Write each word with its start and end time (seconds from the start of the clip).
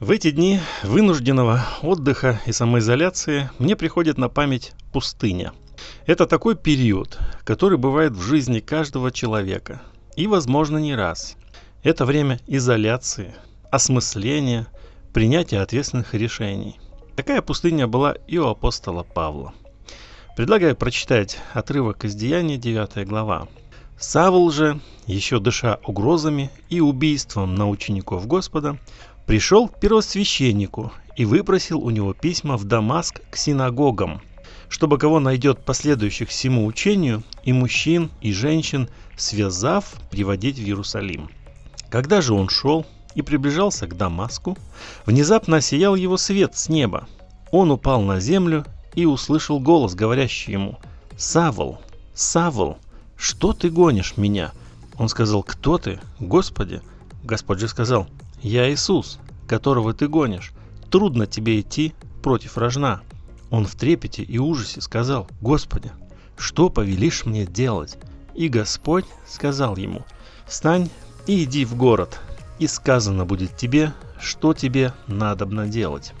В 0.00 0.10
эти 0.10 0.32
дни 0.32 0.58
вынужденного 0.82 1.64
отдыха 1.80 2.40
и 2.46 2.52
самоизоляции 2.52 3.48
мне 3.60 3.76
приходит 3.76 4.18
на 4.18 4.28
память 4.28 4.72
пустыня. 4.92 5.52
Это 6.04 6.26
такой 6.26 6.56
период, 6.56 7.16
который 7.44 7.78
бывает 7.78 8.12
в 8.12 8.20
жизни 8.20 8.58
каждого 8.58 9.12
человека. 9.12 9.80
И, 10.16 10.26
возможно, 10.26 10.78
не 10.78 10.96
раз. 10.96 11.36
Это 11.84 12.06
время 12.06 12.40
изоляции, 12.48 13.34
осмысления, 13.70 14.66
принятия 15.12 15.60
ответственных 15.60 16.12
решений. 16.14 16.80
Такая 17.14 17.40
пустыня 17.40 17.86
была 17.86 18.16
и 18.26 18.36
у 18.36 18.48
апостола 18.48 19.04
Павла. 19.04 19.54
Предлагаю 20.36 20.74
прочитать 20.74 21.38
отрывок 21.52 22.04
из 22.04 22.16
Деяния 22.16 22.56
9 22.56 23.06
глава. 23.06 23.46
Савл 23.96 24.50
же, 24.50 24.80
еще 25.06 25.38
дыша 25.38 25.78
угрозами 25.86 26.50
и 26.68 26.80
убийством 26.80 27.54
на 27.54 27.68
учеников 27.68 28.26
Господа, 28.26 28.76
пришел 29.26 29.68
к 29.68 29.80
первосвященнику 29.80 30.92
и 31.16 31.24
выпросил 31.24 31.80
у 31.80 31.90
него 31.90 32.12
письма 32.12 32.56
в 32.56 32.64
Дамаск 32.64 33.20
к 33.30 33.36
синагогам, 33.36 34.20
чтобы 34.68 34.98
кого 34.98 35.20
найдет 35.20 35.64
последующих 35.64 36.28
всему 36.28 36.66
учению, 36.66 37.22
и 37.42 37.52
мужчин, 37.52 38.10
и 38.20 38.32
женщин, 38.32 38.88
связав, 39.16 39.94
приводить 40.10 40.58
в 40.58 40.62
Иерусалим. 40.62 41.30
Когда 41.90 42.20
же 42.20 42.34
он 42.34 42.48
шел 42.48 42.86
и 43.14 43.22
приближался 43.22 43.86
к 43.86 43.96
Дамаску, 43.96 44.58
внезапно 45.06 45.58
осиял 45.58 45.94
его 45.94 46.16
свет 46.16 46.56
с 46.56 46.68
неба. 46.68 47.06
Он 47.52 47.70
упал 47.70 48.02
на 48.02 48.18
землю 48.18 48.64
и 48.94 49.04
услышал 49.06 49.60
голос, 49.60 49.94
говорящий 49.94 50.52
ему 50.52 50.78
«Савл, 51.16 51.80
Савл, 52.14 52.78
что 53.16 53.52
ты 53.52 53.70
гонишь 53.70 54.16
меня?» 54.16 54.52
Он 54.96 55.08
сказал 55.08 55.42
«Кто 55.42 55.78
ты, 55.78 56.00
Господи?» 56.18 56.82
Господь 57.22 57.60
же 57.60 57.68
сказал 57.68 58.08
«Я 58.42 58.70
Иисус, 58.70 59.18
которого 59.46 59.94
ты 59.94 60.08
гонишь. 60.08 60.52
Трудно 60.90 61.26
тебе 61.26 61.60
идти 61.60 61.94
против 62.22 62.58
рожна». 62.58 63.02
Он 63.50 63.66
в 63.66 63.74
трепете 63.74 64.22
и 64.22 64.38
ужасе 64.38 64.80
сказал 64.80 65.28
«Господи, 65.40 65.92
что 66.36 66.68
повелишь 66.68 67.24
мне 67.24 67.46
делать?» 67.46 67.98
И 68.34 68.48
Господь 68.48 69.04
сказал 69.26 69.76
ему 69.76 70.04
«Встань 70.46 70.90
и 71.26 71.44
иди 71.44 71.64
в 71.64 71.76
город, 71.76 72.20
и 72.58 72.66
сказано 72.66 73.24
будет 73.24 73.56
тебе, 73.56 73.92
что 74.20 74.54
тебе 74.54 74.92
надобно 75.06 75.68
делать». 75.68 76.12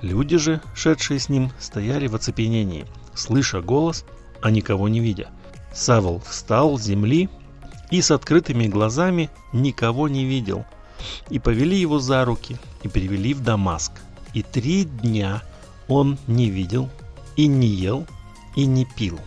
Люди 0.00 0.36
же, 0.36 0.60
шедшие 0.74 1.18
с 1.18 1.28
ним, 1.28 1.50
стояли 1.58 2.06
в 2.06 2.14
оцепенении, 2.14 2.86
слыша 3.14 3.60
голос, 3.60 4.04
а 4.40 4.50
никого 4.50 4.88
не 4.88 5.00
видя. 5.00 5.28
Савол 5.74 6.20
встал 6.20 6.78
с 6.78 6.82
земли 6.82 7.28
и 7.90 8.00
с 8.00 8.10
открытыми 8.10 8.66
глазами 8.68 9.28
никого 9.52 10.08
не 10.08 10.24
видел– 10.24 10.64
и 11.30 11.38
повели 11.38 11.78
его 11.78 11.98
за 11.98 12.24
руки 12.24 12.56
и 12.82 12.88
привели 12.88 13.34
в 13.34 13.42
Дамаск. 13.42 13.92
И 14.34 14.42
три 14.42 14.84
дня 14.84 15.42
он 15.88 16.18
не 16.26 16.50
видел, 16.50 16.88
и 17.36 17.46
не 17.46 17.68
ел, 17.68 18.06
и 18.56 18.66
не 18.66 18.84
пил. 18.84 19.18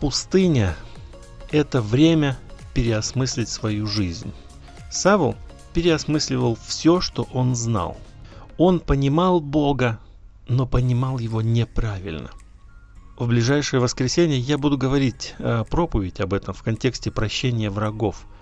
Пустыня– 0.00 0.76
это 1.50 1.80
время 1.80 2.38
переосмыслить 2.74 3.48
свою 3.48 3.86
жизнь. 3.86 4.32
Савл 4.90 5.34
переосмысливал 5.74 6.58
все, 6.66 7.00
что 7.00 7.26
он 7.32 7.54
знал. 7.54 7.96
Он 8.56 8.80
понимал 8.80 9.40
Бога, 9.40 9.98
но 10.48 10.66
понимал 10.66 11.18
его 11.18 11.42
неправильно. 11.42 12.30
В 13.18 13.26
ближайшее 13.26 13.80
воскресенье 13.80 14.38
я 14.38 14.58
буду 14.58 14.78
говорить 14.78 15.34
э, 15.38 15.64
проповедь 15.68 16.20
об 16.20 16.34
этом 16.34 16.54
в 16.54 16.62
контексте 16.62 17.10
прощения 17.10 17.70
врагов– 17.70 18.26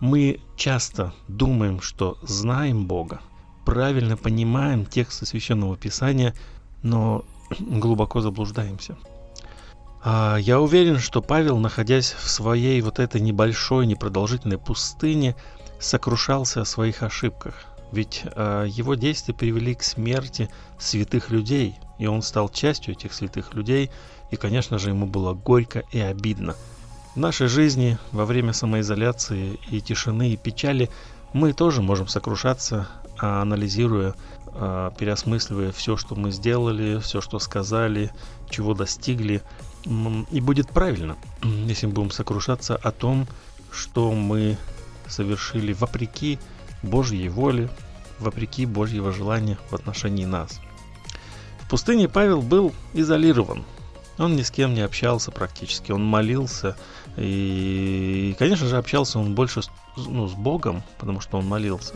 мы 0.00 0.40
часто 0.56 1.12
думаем, 1.28 1.80
что 1.80 2.18
знаем 2.22 2.86
Бога, 2.86 3.20
правильно 3.64 4.16
понимаем 4.16 4.86
тексты 4.86 5.26
Священного 5.26 5.76
Писания, 5.76 6.34
но 6.82 7.24
глубоко 7.60 8.20
заблуждаемся. 8.20 8.96
А 10.02 10.38
я 10.38 10.58
уверен, 10.60 10.98
что 10.98 11.20
Павел, 11.20 11.58
находясь 11.58 12.12
в 12.12 12.28
своей 12.30 12.80
вот 12.80 12.98
этой 12.98 13.20
небольшой, 13.20 13.86
непродолжительной 13.86 14.56
пустыне, 14.56 15.36
сокрушался 15.78 16.62
о 16.62 16.64
своих 16.64 17.02
ошибках. 17.02 17.66
Ведь 17.92 18.22
э, 18.24 18.66
его 18.68 18.94
действия 18.94 19.34
привели 19.34 19.74
к 19.74 19.82
смерти 19.82 20.48
святых 20.78 21.30
людей, 21.30 21.74
и 21.98 22.06
он 22.06 22.22
стал 22.22 22.48
частью 22.48 22.94
этих 22.94 23.12
святых 23.12 23.52
людей, 23.52 23.90
и, 24.30 24.36
конечно 24.36 24.78
же, 24.78 24.90
ему 24.90 25.06
было 25.06 25.34
горько 25.34 25.82
и 25.92 25.98
обидно– 25.98 26.56
в 27.14 27.16
нашей 27.16 27.48
жизни 27.48 27.98
во 28.12 28.24
время 28.24 28.52
самоизоляции 28.52 29.58
и 29.70 29.80
тишины 29.80 30.30
и 30.30 30.36
печали 30.36 30.90
мы 31.32 31.52
тоже 31.52 31.82
можем 31.82 32.08
сокрушаться, 32.08 32.88
анализируя, 33.18 34.14
а, 34.46 34.90
переосмысливая 34.92 35.72
все, 35.72 35.96
что 35.96 36.14
мы 36.14 36.30
сделали, 36.30 36.98
все, 37.00 37.20
что 37.20 37.38
сказали, 37.38 38.10
чего 38.48 38.74
достигли. 38.74 39.42
И 39.84 40.40
будет 40.40 40.70
правильно, 40.70 41.16
если 41.42 41.86
мы 41.86 41.92
будем 41.92 42.10
сокрушаться 42.10 42.76
о 42.76 42.90
том, 42.90 43.26
что 43.70 44.12
мы 44.12 44.56
совершили 45.06 45.72
вопреки 45.72 46.38
Божьей 46.82 47.28
воле, 47.28 47.70
вопреки 48.18 48.66
Божьего 48.66 49.12
желания 49.12 49.58
в 49.70 49.74
отношении 49.74 50.24
нас. 50.24 50.60
В 51.60 51.70
пустыне 51.70 52.08
Павел 52.08 52.42
был 52.42 52.72
изолирован. 52.92 53.64
Он 54.20 54.36
ни 54.36 54.42
с 54.42 54.50
кем 54.50 54.74
не 54.74 54.82
общался 54.82 55.30
практически. 55.30 55.92
Он 55.92 56.04
молился, 56.04 56.76
и, 57.16 58.36
конечно 58.38 58.66
же, 58.66 58.76
общался 58.76 59.18
он 59.18 59.34
больше 59.34 59.62
с, 59.62 59.70
ну, 59.96 60.28
с 60.28 60.34
Богом, 60.34 60.82
потому 60.98 61.20
что 61.20 61.38
он 61.38 61.46
молился. 61.46 61.94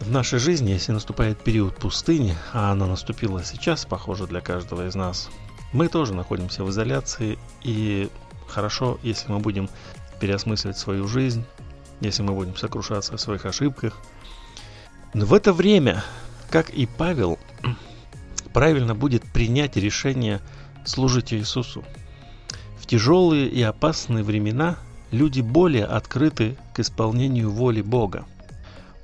В 0.00 0.10
нашей 0.10 0.38
жизни, 0.38 0.70
если 0.70 0.92
наступает 0.92 1.38
период 1.38 1.76
пустыни, 1.76 2.34
а 2.54 2.72
она 2.72 2.86
наступила 2.86 3.44
сейчас, 3.44 3.84
похоже, 3.84 4.26
для 4.26 4.40
каждого 4.40 4.86
из 4.86 4.94
нас, 4.94 5.28
мы 5.74 5.88
тоже 5.88 6.14
находимся 6.14 6.64
в 6.64 6.70
изоляции, 6.70 7.38
и 7.62 8.08
хорошо, 8.46 8.98
если 9.02 9.30
мы 9.30 9.38
будем 9.38 9.68
переосмысливать 10.20 10.78
свою 10.78 11.06
жизнь, 11.08 11.44
если 12.00 12.22
мы 12.22 12.32
будем 12.32 12.56
сокрушаться 12.56 13.16
о 13.16 13.18
своих 13.18 13.44
ошибках. 13.44 13.98
Но 15.12 15.26
в 15.26 15.34
это 15.34 15.52
время, 15.52 16.02
как 16.48 16.70
и 16.70 16.86
Павел, 16.86 17.38
правильно 18.54 18.94
будет 18.94 19.24
принять 19.24 19.76
решение 19.76 20.40
служить 20.84 21.32
Иисусу 21.32 21.84
тяжелые 22.88 23.48
и 23.48 23.62
опасные 23.62 24.24
времена 24.24 24.78
люди 25.10 25.42
более 25.42 25.84
открыты 25.84 26.56
к 26.74 26.80
исполнению 26.80 27.50
воли 27.50 27.82
Бога. 27.82 28.24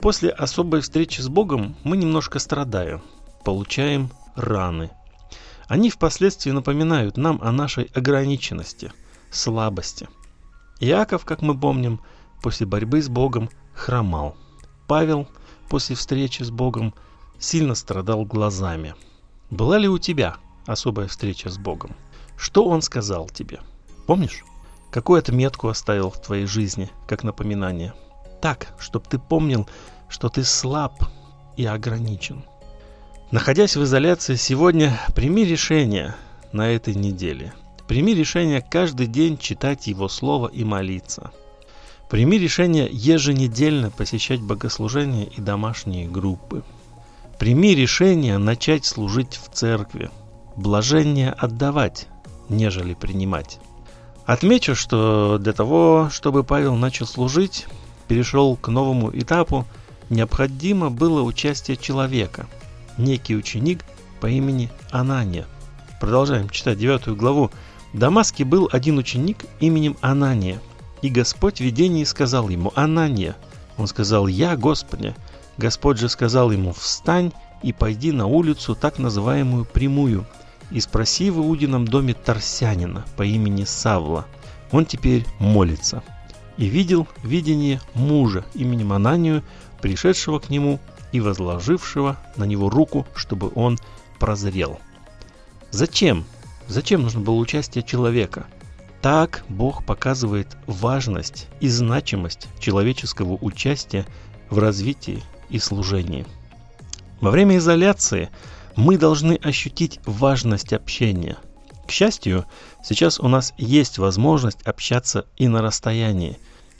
После 0.00 0.30
особой 0.30 0.80
встречи 0.80 1.20
с 1.20 1.28
Богом 1.28 1.76
мы 1.84 1.96
немножко 1.98 2.38
страдаем, 2.38 3.02
получаем 3.44 4.10
раны. 4.34 4.90
Они 5.68 5.90
впоследствии 5.90 6.50
напоминают 6.50 7.16
нам 7.16 7.38
о 7.42 7.52
нашей 7.52 7.84
ограниченности, 7.94 8.90
слабости. 9.30 10.08
Иаков, 10.80 11.24
как 11.24 11.42
мы 11.42 11.58
помним, 11.58 12.00
после 12.42 12.66
борьбы 12.66 13.02
с 13.02 13.08
Богом 13.08 13.50
хромал. 13.74 14.36
Павел 14.86 15.28
после 15.68 15.94
встречи 15.94 16.42
с 16.42 16.50
Богом 16.50 16.94
сильно 17.38 17.74
страдал 17.74 18.24
глазами. 18.24 18.94
Была 19.50 19.78
ли 19.78 19.88
у 19.88 19.98
тебя 19.98 20.36
особая 20.66 21.08
встреча 21.08 21.50
с 21.50 21.58
Богом? 21.58 21.94
Что 22.36 22.64
он 22.66 22.82
сказал 22.82 23.28
тебе? 23.28 23.60
Помнишь? 24.06 24.44
Какую 24.90 25.18
отметку 25.18 25.68
оставил 25.68 26.10
в 26.10 26.20
твоей 26.20 26.46
жизни, 26.46 26.90
как 27.06 27.24
напоминание? 27.24 27.94
Так, 28.40 28.74
чтобы 28.78 29.06
ты 29.08 29.18
помнил, 29.18 29.66
что 30.08 30.28
ты 30.28 30.44
слаб 30.44 30.92
и 31.56 31.64
ограничен. 31.64 32.44
Находясь 33.30 33.76
в 33.76 33.82
изоляции 33.82 34.36
сегодня, 34.36 35.00
прими 35.14 35.44
решение 35.44 36.14
на 36.52 36.70
этой 36.70 36.94
неделе. 36.94 37.52
Прими 37.88 38.14
решение 38.14 38.62
каждый 38.62 39.06
день 39.06 39.36
читать 39.36 39.86
Его 39.86 40.08
Слово 40.08 40.48
и 40.48 40.62
молиться. 40.62 41.32
Прими 42.08 42.38
решение 42.38 42.88
еженедельно 42.92 43.90
посещать 43.90 44.40
богослужения 44.40 45.24
и 45.24 45.40
домашние 45.40 46.08
группы. 46.08 46.62
Прими 47.38 47.74
решение 47.74 48.38
начать 48.38 48.84
служить 48.84 49.40
в 49.42 49.52
церкви. 49.52 50.10
Блажение 50.56 51.30
отдавать, 51.30 52.06
нежели 52.48 52.94
принимать. 52.94 53.58
Отмечу, 54.24 54.74
что 54.74 55.38
для 55.38 55.52
того, 55.52 56.08
чтобы 56.12 56.44
Павел 56.44 56.76
начал 56.76 57.06
служить, 57.06 57.66
перешел 58.06 58.56
к 58.56 58.68
новому 58.68 59.10
этапу, 59.12 59.66
необходимо 60.10 60.90
было 60.90 61.22
участие 61.22 61.76
человека, 61.76 62.46
некий 62.96 63.36
ученик 63.36 63.84
по 64.20 64.26
имени 64.26 64.70
Анания. 64.90 65.46
Продолжаем 66.00 66.48
читать 66.48 66.78
девятую 66.78 67.16
главу. 67.16 67.50
В 67.92 67.98
Дамаске 67.98 68.44
был 68.44 68.68
один 68.70 68.98
ученик 68.98 69.44
именем 69.60 69.96
Анания, 70.00 70.60
и 71.02 71.08
Господь 71.08 71.58
в 71.58 71.60
видении 71.60 72.04
сказал 72.04 72.48
ему 72.48 72.72
«Анания». 72.76 73.36
Он 73.76 73.86
сказал 73.86 74.26
«Я, 74.26 74.56
Господи». 74.56 75.14
Господь 75.58 75.98
же 75.98 76.08
сказал 76.08 76.50
ему 76.50 76.72
«Встань 76.72 77.32
и 77.62 77.72
пойди 77.72 78.12
на 78.12 78.26
улицу, 78.26 78.74
так 78.74 78.98
называемую 78.98 79.64
прямую, 79.64 80.26
и 80.70 80.80
спроси 80.80 81.30
в 81.30 81.38
Иудином 81.38 81.86
доме 81.86 82.14
Тарсянина 82.14 83.04
по 83.16 83.22
имени 83.22 83.64
Савла. 83.64 84.26
Он 84.72 84.86
теперь 84.86 85.26
молится. 85.38 86.02
И 86.56 86.66
видел 86.66 87.08
видение 87.22 87.80
мужа 87.94 88.44
именем 88.54 88.92
Ананию, 88.92 89.42
пришедшего 89.80 90.38
к 90.38 90.50
нему 90.50 90.80
и 91.12 91.20
возложившего 91.20 92.18
на 92.36 92.44
него 92.44 92.70
руку, 92.70 93.06
чтобы 93.14 93.50
он 93.54 93.78
прозрел. 94.18 94.80
Зачем? 95.70 96.24
Зачем 96.68 97.02
нужно 97.02 97.20
было 97.20 97.34
участие 97.34 97.84
человека? 97.84 98.46
Так 99.02 99.44
Бог 99.48 99.84
показывает 99.84 100.56
важность 100.66 101.48
и 101.60 101.68
значимость 101.68 102.48
человеческого 102.58 103.34
участия 103.34 104.06
в 104.48 104.58
развитии 104.58 105.22
и 105.50 105.58
служении. 105.58 106.24
Во 107.20 107.30
время 107.30 107.58
изоляции 107.58 108.30
мы 108.76 108.98
должны 108.98 109.34
ощутить 109.34 110.00
важность 110.04 110.72
общения. 110.72 111.36
К 111.86 111.90
счастью, 111.90 112.46
сейчас 112.82 113.20
у 113.20 113.28
нас 113.28 113.52
есть 113.58 113.98
возможность 113.98 114.62
общаться 114.62 115.26
и 115.36 115.48
на 115.48 115.62
расстоянии. 115.62 116.38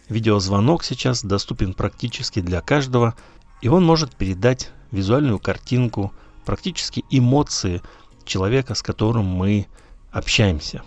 Видеозвонок 0.09 0.85
сейчас 0.85 1.23
доступен 1.23 1.75
практически 1.75 2.41
для 2.41 2.61
каждого, 2.61 3.15
и 3.63 3.69
он 3.69 3.85
может 3.85 4.15
передать 4.15 4.71
визуальную 4.91 5.39
картинку, 5.39 6.13
практически 6.45 7.05
эмоции 7.11 7.81
человека, 8.25 8.75
с 8.75 8.83
которым 8.83 9.27
мы 9.27 9.67
общаемся. 10.11 10.83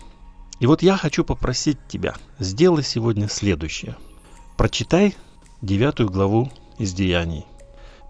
И 0.59 0.65
вот 0.65 0.81
я 0.81 0.97
хочу 0.97 1.23
попросить 1.23 1.77
тебя, 1.87 2.15
сделай 2.39 2.83
сегодня 2.83 3.27
следующее. 3.27 3.95
Прочитай 4.57 5.15
девятую 5.61 6.09
главу 6.09 6.51
из 6.79 6.93
Деяний. 6.93 7.45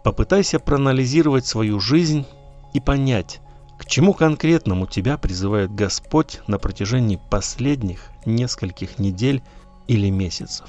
Попытайся 0.03 0.59
проанализировать 0.59 1.45
свою 1.45 1.79
жизнь 1.81 2.25
и 2.73 2.79
понять, 2.79 3.41
к 3.77 3.85
чему 3.85 4.13
конкретному 4.13 4.87
тебя 4.87 5.17
призывает 5.17 5.73
Господь 5.73 6.41
на 6.47 6.57
протяжении 6.57 7.19
последних 7.29 8.09
нескольких 8.25 8.99
недель 8.99 9.41
или 9.87 10.09
месяцев. 10.09 10.67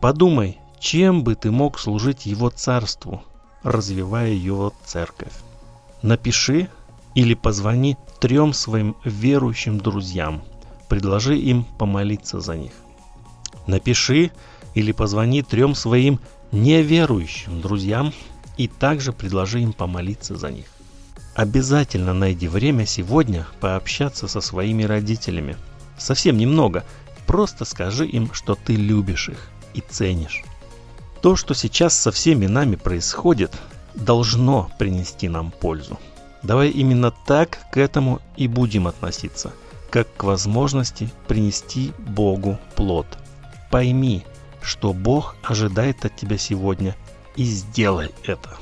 Подумай, 0.00 0.58
чем 0.78 1.24
бы 1.24 1.34
ты 1.34 1.50
мог 1.50 1.78
служить 1.78 2.26
Его 2.26 2.50
Царству, 2.50 3.22
развивая 3.62 4.32
Его 4.32 4.72
Церковь. 4.84 5.32
Напиши 6.02 6.68
или 7.14 7.34
позвони 7.34 7.96
трем 8.20 8.52
своим 8.52 8.96
верующим 9.04 9.78
друзьям– 9.78 10.42
предложи 10.88 11.38
им 11.38 11.64
помолиться 11.64 12.40
за 12.40 12.56
них. 12.56 12.72
Напиши 13.66 14.30
или 14.74 14.92
позвони 14.92 15.42
трем 15.42 15.74
своим 15.74 16.20
неверующим 16.52 17.60
друзьям 17.60 18.12
и 18.56 18.68
также 18.68 19.12
предложи 19.12 19.60
им 19.60 19.72
помолиться 19.72 20.36
за 20.36 20.50
них. 20.50 20.66
Обязательно 21.36 22.12
найди 22.12 22.48
время 22.48 22.84
сегодня 22.86 23.46
пообщаться 23.60 24.26
со 24.26 24.40
своими 24.40 24.82
родителями. 24.82 25.56
Совсем 25.96 26.36
немного. 26.36 26.82
Просто 27.28 27.64
скажи 27.64 28.06
им, 28.06 28.32
что 28.32 28.56
ты 28.56 28.74
любишь 28.74 29.28
их 29.28 29.48
и 29.74 29.80
ценишь. 29.80 30.42
То, 31.22 31.36
что 31.36 31.54
сейчас 31.54 31.96
со 31.96 32.10
всеми 32.10 32.46
нами 32.46 32.74
происходит, 32.74 33.52
должно 33.94 34.68
принести 34.78 35.28
нам 35.28 35.52
пользу. 35.52 35.98
Давай 36.42 36.70
именно 36.70 37.12
так 37.26 37.58
к 37.70 37.76
этому 37.76 38.20
и 38.36 38.48
будем 38.48 38.88
относиться– 38.88 39.52
как 39.96 40.14
к 40.14 40.24
возможности 40.24 41.08
принести 41.26 41.92
Богу 41.98 42.58
плод. 42.74 43.06
Пойми, 43.70 44.24
что 44.60 44.92
Бог 44.92 45.36
ожидает 45.42 46.04
от 46.04 46.14
тебя 46.16 46.38
сегодня, 46.38 46.94
и 47.36 47.44
сделай 47.44 48.10
это. 48.24 48.56